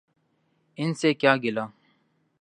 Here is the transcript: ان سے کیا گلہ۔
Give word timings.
ان 0.77 0.93
سے 0.93 1.13
کیا 1.13 1.35
گلہ۔ 1.35 1.65